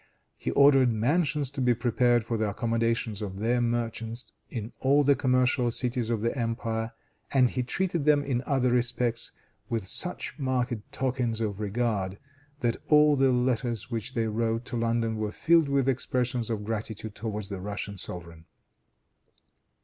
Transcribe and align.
He 0.35 0.49
ordered 0.49 0.91
mansions 0.91 1.51
to 1.51 1.61
be 1.61 1.75
prepared 1.75 2.23
for 2.23 2.35
the 2.35 2.49
accommodation 2.49 3.13
of 3.23 3.37
their 3.37 3.61
merchants 3.61 4.31
in 4.49 4.73
all 4.79 5.03
the 5.03 5.15
commercial 5.15 5.69
cities 5.69 6.09
of 6.09 6.21
the 6.21 6.35
empire, 6.35 6.93
and 7.29 7.51
he 7.51 7.61
treated 7.61 8.03
them 8.03 8.23
in 8.23 8.41
other 8.47 8.71
respects 8.71 9.31
with 9.69 9.85
such 9.87 10.39
marked 10.39 10.91
tokens 10.91 11.39
of 11.39 11.59
regard, 11.59 12.17
that 12.61 12.77
all 12.87 13.15
the 13.15 13.31
letters 13.31 13.91
which 13.91 14.15
they 14.15 14.27
wrote 14.27 14.65
to 14.65 14.75
London 14.75 15.17
were 15.17 15.31
filled 15.31 15.69
with 15.69 15.87
expressions 15.87 16.49
of 16.49 16.65
gratitude 16.65 17.13
towards 17.13 17.49
the 17.49 17.61
Russian 17.61 17.99
sovereign. 17.99 18.45